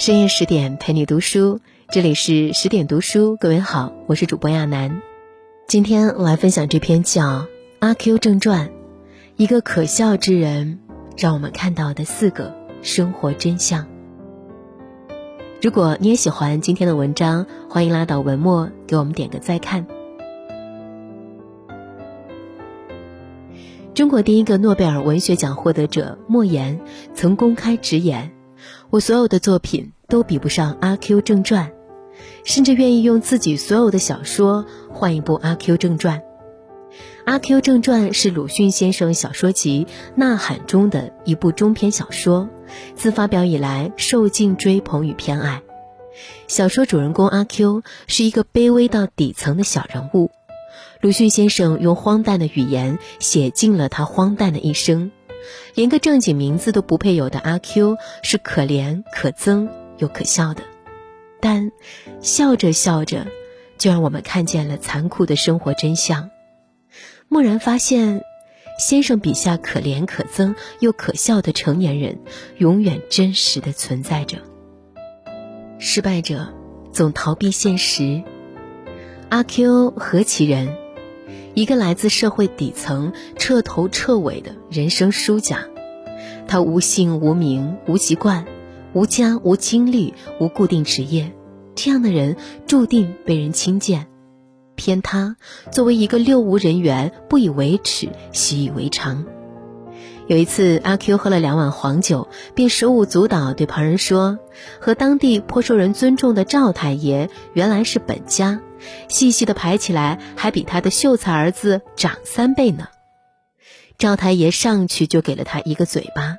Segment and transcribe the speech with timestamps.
[0.00, 1.60] 深夜十点陪你读书，
[1.90, 3.36] 这里是十点读书。
[3.36, 5.02] 各位好，我是主播亚楠。
[5.68, 7.40] 今天我来分享这篇叫
[7.80, 8.68] 《阿 Q 正传》，
[9.36, 10.78] 一个可笑之人
[11.18, 13.86] 让我们看到的四个生活真相。
[15.60, 19.86] 如果你也喜欢今天的文章，欢迎拉到文末给我们点个再看。
[23.92, 26.80] 中国第一个诺贝尔文学奖获得者莫言
[27.12, 28.32] 曾公开直言
[28.90, 31.68] ：“我所有的作品都比不上《阿 Q 正传》，
[32.44, 36.18] 甚至愿意用自己所有的小说换一部《阿 Q 正传》。
[37.24, 42.48] 《阿 Q 正传》是鲁迅先生小说集《呐喊》中的一部中篇小说，
[42.94, 45.62] 自发表以来受尽追捧与偏爱。
[46.48, 50.30] 小说主人公阿 Q 是一个卑微到底层的小人物。”
[51.00, 55.10] 鲁迅先生用荒诞的语言写尽了他荒诞的一生，
[55.74, 60.62] 连个正经名字都不配有的阿 Q 是可怜、可憎又可笑的，
[61.40, 61.70] 但
[62.20, 63.26] 笑着笑着，
[63.78, 66.30] 就让我们看见了残酷的生活真相。
[67.28, 68.22] 蓦然发现，
[68.78, 72.18] 先生笔下可怜、可憎又可笑的成年人，
[72.58, 74.38] 永远真实的存在着。
[75.78, 76.52] 失败者
[76.92, 78.22] 总逃避现实，
[79.28, 80.76] 阿 Q 何其人？
[81.54, 85.66] 一个来自社会底层、彻头彻尾的人生输家，
[86.46, 88.46] 他无姓无名无籍贯，
[88.92, 91.32] 无家无经历无固定职业，
[91.74, 94.06] 这样的人注定被人轻贱。
[94.76, 95.36] 偏他
[95.72, 99.26] 作为一个六无人员，不以为耻，习以为常。
[100.30, 104.38] 有一次，阿 Q 喝了两碗黄酒，便手舞足蹈对旁人说
[104.80, 108.60] ：“和当地颇受人尊重的赵太爷原来是本家。”
[109.08, 112.86] 细细的排起来，还比他的秀才儿子长三倍呢。
[113.98, 116.36] 赵太爷上去就给了他一个嘴巴：“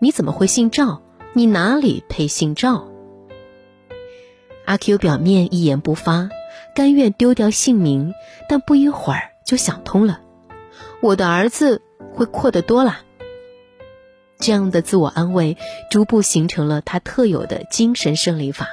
[0.00, 1.02] 你怎么会姓赵？
[1.32, 2.86] 你哪里配姓赵？”
[4.64, 6.28] 阿 Q 表面一言不发，
[6.72, 8.14] 甘愿丢掉姓名，
[8.48, 10.20] 但不一会儿就想通了：
[11.02, 11.82] 我的儿子
[12.12, 12.98] 会阔得多了。
[14.44, 15.56] 这样的自我安慰，
[15.90, 18.68] 逐步形成了他特有的精神胜利法。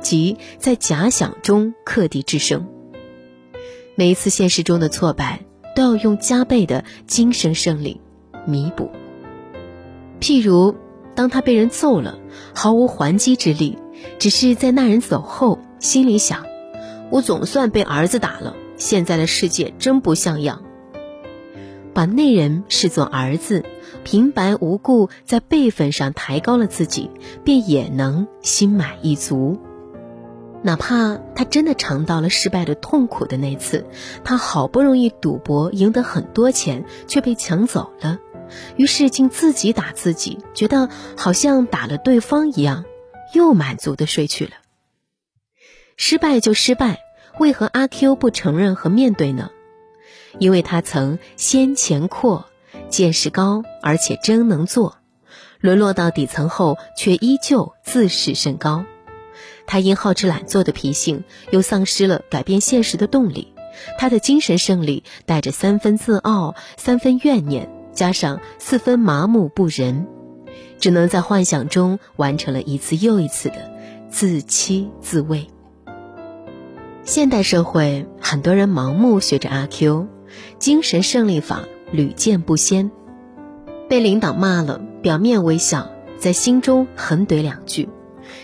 [0.00, 2.68] 即在假想中克敌制胜。
[3.96, 5.40] 每一次现实中的挫败，
[5.74, 8.00] 都要用加倍的精神胜利
[8.46, 8.92] 弥补。
[10.20, 10.76] 譬如，
[11.16, 12.20] 当他被人揍了，
[12.54, 13.76] 毫无还击之力，
[14.20, 16.46] 只是在那人走后，心里想
[17.10, 20.62] ：“我总算被儿子打了，现在的世界真不像样。”
[21.92, 23.64] 把那人视作儿子，
[24.04, 27.10] 平白无故在辈分上抬高了自己，
[27.44, 29.58] 便也能心满意足。
[30.62, 33.86] 哪怕他真的尝到了失败的痛苦的那次，
[34.24, 38.18] 他好不容易赌博赢得很多钱，却被抢走了，
[38.76, 42.84] 于是竟自己打自己，觉得好像打了对方一样，
[43.34, 44.52] 又满足的睡去了。
[45.96, 46.98] 失败就失败，
[47.38, 49.50] 为何阿 Q 不承认和面对呢？
[50.40, 52.46] 因为他曾先前阔，
[52.88, 54.98] 见识高，而且真能做，
[55.60, 58.84] 沦落到底层后，却依旧自视甚高。
[59.66, 63.52] 他因好吃懒做的脾性，又丧失了改变现实的动力。
[63.98, 70.06] 他的精神胜利带着三分自傲、三分怨念，加上四分麻木不仁，
[70.80, 73.70] 只能在幻想中完成了一次又一次的
[74.10, 75.46] 自欺自慰。
[77.04, 80.08] 现代社会，很多人盲目学着阿 Q，
[80.58, 81.62] 精神胜利法
[81.92, 82.90] 屡见不鲜。
[83.88, 87.88] 被领导骂了，表面微笑，在心中狠怼两句。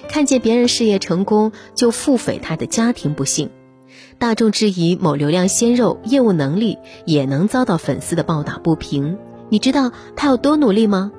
[0.08, 3.48] 看见别人事业成功，就腹诽他的家庭不幸；
[4.18, 9.18] 大众质疑某流量鲜肉业务能力，也能遭到粉丝的暴打不平。
[9.50, 11.12] 你知道他有多努力吗？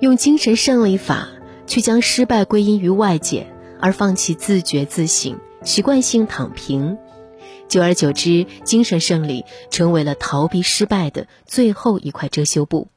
[0.00, 1.28] 用精神胜利法
[1.66, 3.46] 去将失败归因于外界，
[3.80, 6.98] 而放弃自觉自省，习惯性躺平，
[7.72, 12.88] 久而久之，精神胜利成为了逃避失败的最后一块遮羞布。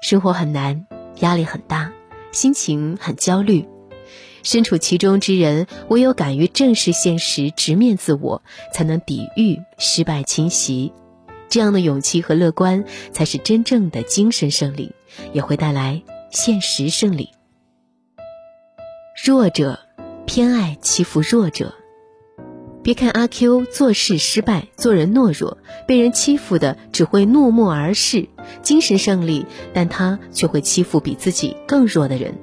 [0.00, 0.86] 生活很难，
[1.16, 1.92] 压力很大，
[2.30, 3.68] 心情很焦虑。
[4.44, 10.92] 身处其中之人，唯有敢于正视现实、直面自我，才能抵御失败侵袭。
[11.48, 14.94] 这样的勇气和乐观，才是真正的精神胜利，
[15.32, 16.00] 也会带来
[16.30, 17.28] 现实胜利。
[19.24, 19.80] 弱者
[20.26, 21.74] 偏爱欺负弱者，
[22.82, 28.28] 别看阿 Q 做事失败、做人懦弱，被人欺负的只会怒目而视，
[28.62, 32.34] 精神胜利，但他却会欺负比自己更弱的人。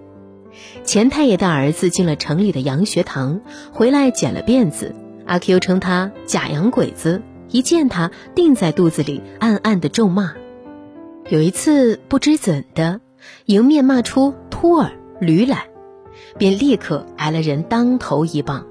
[0.86, 3.42] 钱太爷的儿子进了城里的洋学堂，
[3.74, 4.96] 回来剪了辫子。
[5.26, 10.34] 阿 Q 称他假洋鬼子，一见他定在肚子里暗暗的咒骂。
[11.30, 13.02] 有一次不知怎的，
[13.46, 15.68] 迎面骂出秃儿、驴来，
[16.38, 18.66] 便立刻挨了人当头一棒。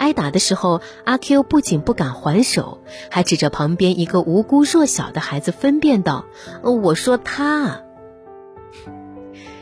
[0.00, 2.80] 挨打的时候，阿 Q 不仅不敢还手，
[3.10, 6.24] 还指着旁边一个无辜弱小的孩子分辨道
[6.64, 7.82] ：“我说他。”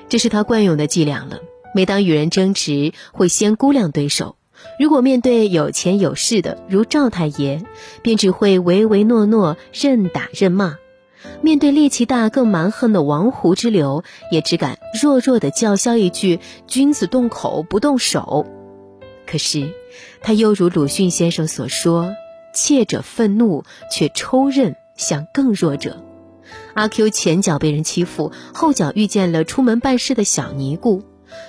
[0.09, 1.41] 这是他惯用的伎俩了。
[1.75, 4.37] 每当与人争执，会先估量对手。
[4.79, 7.65] 如果面对有钱有势的，如赵太爷，
[8.03, 10.77] 便只会唯唯诺诺，任打任骂；
[11.43, 16.39] 面对力气大、更蛮横的王胡之流，也只敢弱弱的叫嚣一句
[16.69, 18.47] ：“君子动口不动手。”
[19.27, 19.75] 可是。
[20.21, 22.15] 他又如鲁迅先生所说
[22.55, 26.03] ：“怯者愤怒，却抽刃向更弱者。”
[26.75, 31.03] 阿 Q 前脚被人欺负，后脚遇见了出门办事的小尼姑。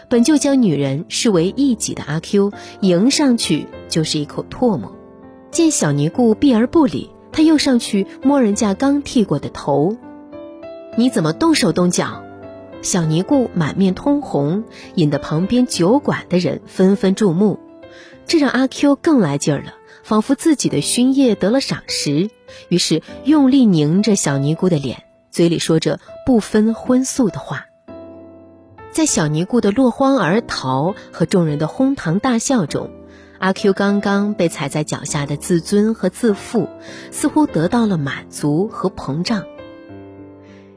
[0.10, 2.52] 本就将女人视为异己的阿 Q，
[2.82, 4.94] 迎上去就是一口唾沫。
[5.52, 9.96] 见小尼姑避而不理，他又上去摸人家刚剃过的头。
[10.98, 12.24] 你怎么动手动脚？
[12.82, 14.64] 小尼姑满面通红，
[14.96, 17.60] 引得旁边酒馆的人纷纷注目。
[18.30, 19.74] 这让阿 Q 更来劲儿了，
[20.04, 22.30] 仿佛自己的熏业得了赏识，
[22.68, 27.66] 于是用力拧着小尼姑的脸，嘴里说着不分荤素的话。
[28.92, 32.92] 在小尼姑的落荒而逃和众人的哄堂大笑中，
[33.40, 36.70] 阿 Q 刚刚被踩在脚下的自尊和自负，
[37.10, 39.44] 似乎得到了满足和膨胀，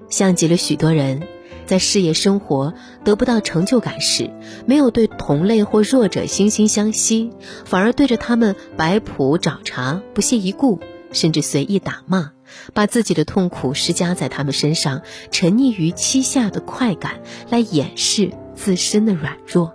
[0.08, 1.28] 像极了许多人。
[1.66, 2.74] 在事业生活
[3.04, 4.30] 得不到成就感时，
[4.66, 7.30] 没有对同类或弱者惺惺相惜，
[7.64, 10.80] 反而对着他们摆谱找茬，不屑一顾，
[11.12, 12.32] 甚至随意打骂，
[12.74, 19.74] 把自己的痛苦施加在他们身上，沉溺于欺下的快感来掩饰自身的软弱。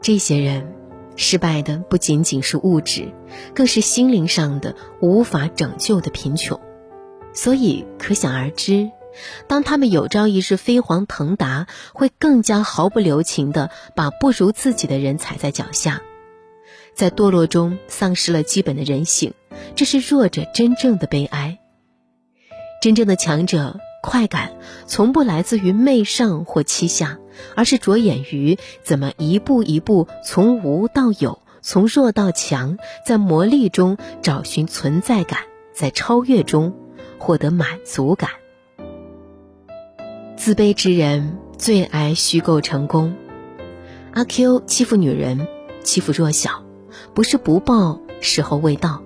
[0.00, 0.74] 这些人
[1.16, 3.12] 失败的不仅仅是物质，
[3.54, 6.60] 更是心灵上的无法拯救的贫穷。
[7.34, 8.90] 所以可想而知。
[9.46, 16.02] 当他们有朝一日飞黄腾达，会更加毫不留情地把不如自己的人踩在脚下，
[16.94, 19.34] 在堕落中丧失了基本的人性，
[19.74, 21.58] 这是弱者真正的悲哀。
[22.80, 24.52] 真正的强者，快感
[24.86, 27.18] 从不来自于媚上或欺下，
[27.54, 35.42] 而是着眼于怎么一步一步从无到有，从弱到强，在磨砺中找寻存在感，
[35.72, 36.74] 在超越中
[37.18, 38.30] 获得满足感。
[40.44, 43.14] 自卑之人最爱虚构成功。
[44.12, 45.46] 阿 Q 欺负女人，
[45.84, 46.64] 欺负弱小，
[47.14, 49.04] 不是不报，时候未到。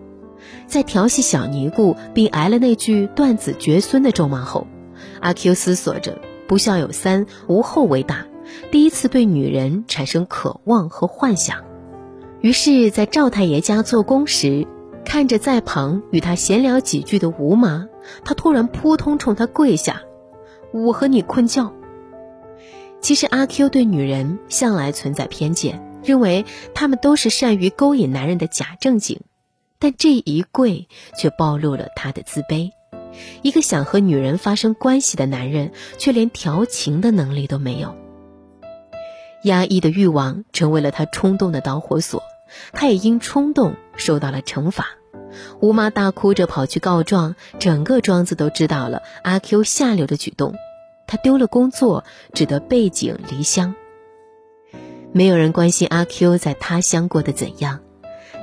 [0.67, 4.67] 在调戏小尼姑并挨了那句断子绝孙的咒骂后，
[5.21, 6.19] 阿 Q 思索着
[6.49, 8.25] “不孝有三，无后为大”，
[8.73, 11.65] 第一次对女人产生渴望和幻想。
[12.41, 14.67] 于是，在赵太爷家做工时，
[15.05, 17.89] 看着在旁与他闲聊几句的吴妈，
[18.25, 20.01] 他突然扑通冲他跪下。
[20.85, 21.73] 我和你困觉。
[23.01, 26.45] 其实阿 Q 对女人向来存在偏见，认为
[26.75, 29.21] 她们都是善于勾引男人的假正经，
[29.79, 32.71] 但这一跪却暴露了他的自卑。
[33.43, 37.95] 一个想和女人发生关系的男人，却连调情的能力都没有。
[39.45, 42.23] 压抑的欲望成为了他冲动的导火索，
[42.73, 44.87] 他也因冲动受到了惩罚。
[45.61, 50.55] 吴妈大哭着跑去告状，整个庄子都知道了阿 Q 下流的举动。
[51.07, 53.75] 他丢了工作，只得背井离乡。
[55.13, 57.81] 没有人关心阿 Q 在他乡过得怎样，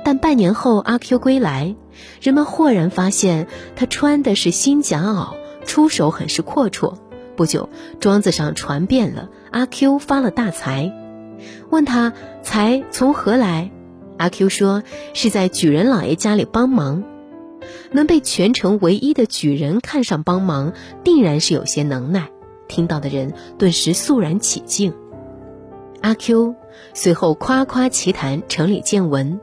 [0.04, 1.76] 但半年后阿 Q 归来，
[2.20, 6.94] 人们豁然发现他穿的是新夹袄，出手很是阔绰。
[7.36, 7.68] 不久，
[8.00, 10.92] 庄子上传遍了阿 Q 发了大财。
[11.70, 13.70] 问他财从何来？
[14.16, 14.82] 阿 Q 说
[15.14, 17.02] ：“是在举人老爷家里帮忙，
[17.90, 22.30] 能被全城唯一的举人看上帮忙，定然是有些能耐。”
[22.68, 24.94] 听到的人顿时肃然起敬。
[26.00, 26.54] 阿 Q
[26.92, 29.40] 随后夸夸其谈城里见闻，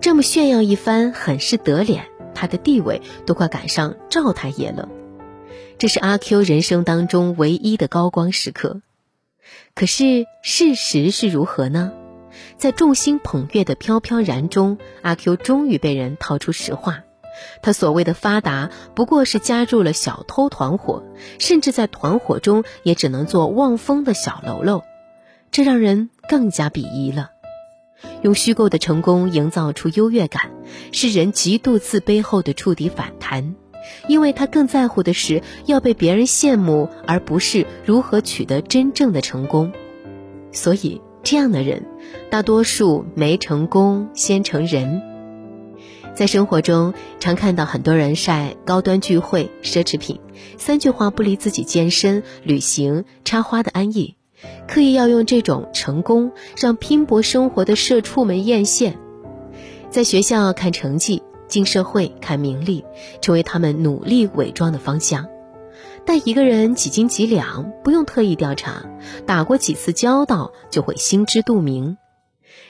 [0.00, 4.88] 这么炫耀一番，很是得脸，他的地位都快赶上赵太爷了。
[5.78, 8.80] 这是阿 Q 人生当中唯一的高光时刻。
[9.74, 11.92] 可是事实是如何呢？
[12.56, 17.04] 在众星捧月的飘飘然中，阿 Q 终于被人掏出实话：
[17.62, 21.02] 他所谓的发达，不过是加入了小偷团伙，
[21.38, 24.82] 甚至在团伙中也只能做望风的小喽喽，
[25.50, 27.30] 这让人更加鄙夷了。
[28.22, 30.50] 用虚构的成功营造出优越感，
[30.92, 33.54] 是人极度自卑后的触底反弹，
[34.08, 39.72] 因为他更在乎的是要被别人羡慕，而不是如何取得真正的成功。
[40.52, 41.00] 所以。
[41.24, 41.86] 这样的人，
[42.30, 45.11] 大多数没成功先成人。
[46.14, 50.20] 在生活中，常看到很多人晒高端聚会、奢侈品，
[50.58, 54.16] 三句话不离自己健身、旅行、插花的安逸，
[54.68, 58.92] 刻意要用这种成功让拼搏生活的社畜们艳羡，
[59.90, 62.84] 在学校看成绩，进社会看名利，
[63.22, 65.26] 成为他们努力伪装的方向。
[66.04, 68.84] 但一个人几斤几两，不用特意调查，
[69.24, 71.96] 打过几次交道就会心知肚明。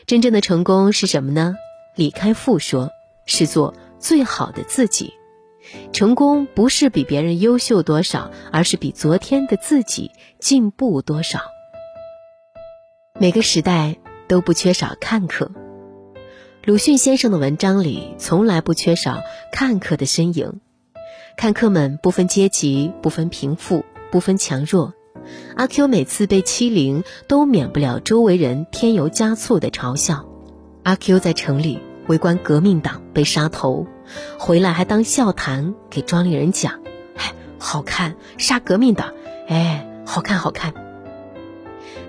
[0.06, 1.56] 真正的成功是什么呢？
[1.96, 2.90] 李开复说
[3.26, 5.14] ：“是做最好的自己。
[5.92, 10.10] 成功不是比别人优秀多少，而是比昨天的自己
[10.40, 11.40] 进步多少。”
[13.20, 15.52] 每个时代都不缺少看客。
[16.64, 19.20] 鲁迅先生的文章里从来不缺少
[19.52, 20.60] 看客的身影。
[21.36, 24.92] 看客们不分阶级，不分贫富，不分强弱。
[25.56, 30.28] 阿 Q 每次被欺凌，都免不了周围人添油加醋的嘲笑。
[30.82, 33.86] 阿 Q 在城里围观革命党被杀头，
[34.38, 36.80] 回来还当笑谈给庄里人讲
[37.16, 39.12] ：“哎，好看，杀革命党，
[39.48, 40.74] 哎，好看，好看。”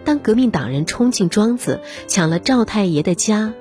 [0.06, 3.54] 当革命党人冲进庄子，抢了赵太爷的家，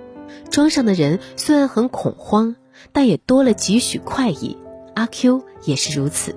[0.50, 2.56] 庄上的人虽然很恐慌，
[2.92, 4.56] 但也多了几许快意。
[4.94, 6.34] 阿 Q 也是如此。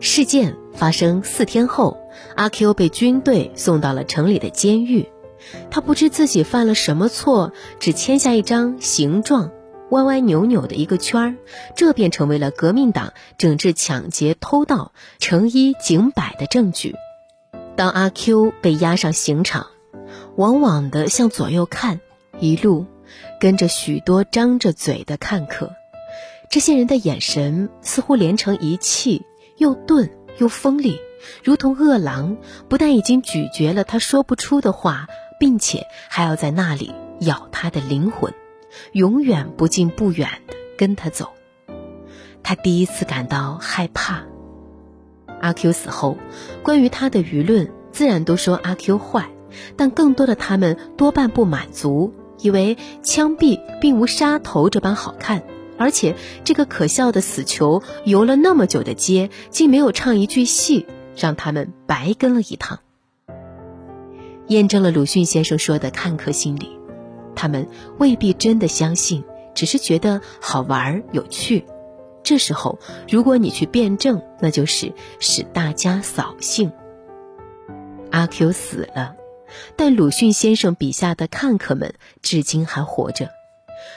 [0.00, 1.98] 事件发生四天后，
[2.34, 5.08] 阿 Q 被军队送到了城里的监狱。
[5.70, 9.50] 他不知自己犯了什么错，只签下一张形状
[9.90, 11.34] 歪歪扭扭的一个圈儿，
[11.74, 16.94] 这便成为了革命党整治抢劫偷盗、成一警百的证据。
[17.76, 19.66] 当阿 Q 被押上刑场，
[20.36, 22.00] 往往的向左右看，
[22.38, 22.86] 一路
[23.40, 25.72] 跟着许多张着嘴的看客。
[26.50, 29.24] 这些人的眼神似乎连成一气，
[29.56, 30.98] 又钝又锋利，
[31.44, 32.36] 如同饿狼，
[32.68, 35.06] 不但已经咀嚼了他说不出的话，
[35.40, 38.32] 并且还要在那里咬他的灵魂，
[38.92, 41.30] 永远不近不远的跟他走。
[42.42, 44.22] 他第一次感到害怕。
[45.40, 46.18] 阿 Q 死后，
[46.62, 49.30] 关于他的舆论自然都说阿 Q 坏，
[49.76, 55.42] 但更多的他们多半不满足，以为枪毙并无杀头这般好看。
[55.78, 60.84] 而且，这个可笑的死囚游了那么久的街，竟没有唱一句戏，
[61.16, 62.80] 让他们白跟了一趟。
[64.50, 66.76] 验证了鲁迅先生说的看客心理，
[67.36, 69.22] 他们未必真的相信，
[69.54, 71.64] 只是觉得好玩有趣。
[72.24, 76.72] 这时候，如果你去辩证，那就是使大家扫兴。
[78.10, 79.14] 阿 Q 死了，
[79.76, 83.30] 但鲁迅先生笔下的看客们至今还活着。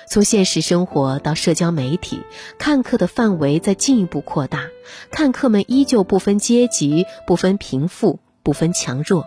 [0.07, 2.19] 从现实生活到社交媒体，
[2.60, 4.67] 看客的范围在进一步扩大。
[5.10, 9.25] 看客们依旧不分阶级、不分贫富、不分强弱。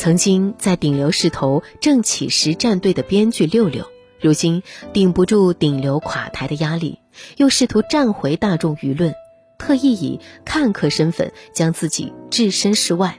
[0.00, 3.84] 曾经在顶流势头正起时站队的编剧六六，
[4.18, 4.62] 如今
[4.94, 7.00] 顶不住顶流垮台的压力，
[7.36, 9.12] 又试图站回大众舆论，
[9.58, 13.18] 特意以看客身份将自己置身事外。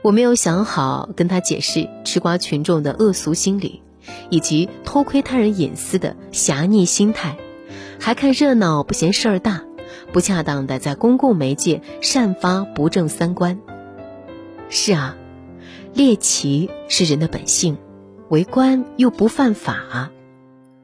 [0.00, 3.82] 我没有想好跟他解释吃瓜群众的恶俗心理。
[4.30, 7.36] 以及偷窥他人隐私的狭逆心态，
[7.98, 9.64] 还看热闹不嫌事儿大，
[10.12, 13.58] 不恰当的在公共媒介散发不正三观。
[14.68, 15.16] 是啊，
[15.96, 17.78] 猎奇是人的本性，
[18.28, 20.10] 围观又不犯法。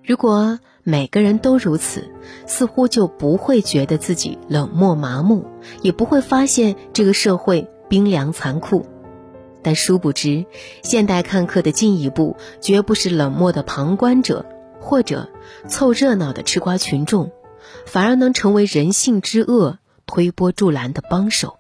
[0.03, 2.11] 如果每个人都如此，
[2.47, 5.45] 似乎就不会觉得自己冷漠麻木，
[5.83, 8.87] 也不会发现这个社会冰凉残酷。
[9.63, 10.47] 但殊不知，
[10.83, 14.47] 现代看客的进一步绝不是冷漠的旁观者，
[14.81, 15.29] 或者
[15.69, 17.33] 凑热闹的吃瓜群众，
[17.85, 21.59] 反而能成为人性之恶推波助澜的帮手。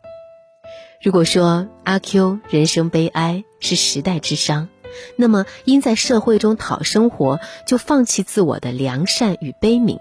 [1.02, 4.68] 如果说阿 Q 人生悲哀是时代之伤，
[5.16, 9.98] 那么因在社会中讨生活就放弃自我的良善与悲悯，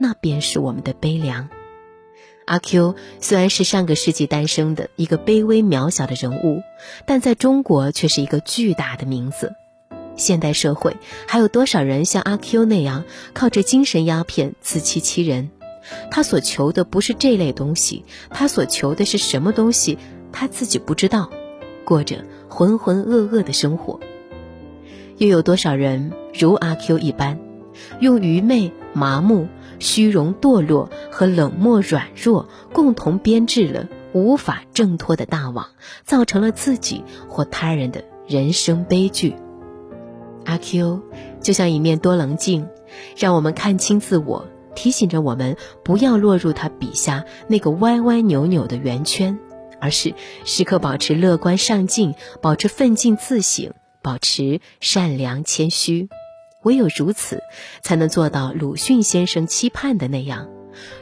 [0.00, 1.48] 那便是我们的悲凉。
[2.44, 6.60] 阿 Q 虽然是上个世纪诞生的一个卑微渺小的人物，
[7.06, 9.54] 但在中国却是一个巨大的名字。
[10.16, 10.96] 现代社会
[11.28, 15.50] 还有多少人像阿 Q 那样靠着精神鸦片自欺欺人？
[16.10, 19.98] 他所求的不是这类东西，他所求的是什么东西？
[20.32, 21.30] 他自己不知道，
[21.84, 24.00] 过着浑浑噩噩的生活。
[25.18, 27.38] 又有多少人如阿 Q 一般，
[28.00, 29.46] 用愚昧、麻木？
[29.78, 35.66] 虚荣、堕落和冷漠、软弱共同编织了无法挣脱的大网，
[36.04, 39.34] 造成了自己或他人的人生悲剧。
[40.44, 41.02] 阿 Q
[41.40, 42.68] 就像一面多棱镜，
[43.16, 44.46] 让我们看清自我，
[44.76, 49.36] 提醒着我们不要落入他笔下那个歪歪扭扭的圆圈，
[49.82, 56.08] 而是时刻保持乐观上进，保持奋进自省，保持善良谦虚。
[56.62, 57.42] 唯有如此，
[57.82, 60.48] 才能做到鲁迅先生期盼的那样，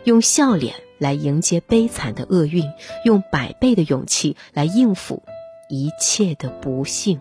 [0.05, 2.65] 用笑脸来迎接悲惨的厄运，
[3.05, 5.23] 用百倍的勇气来应付
[5.69, 7.21] 一切的不幸。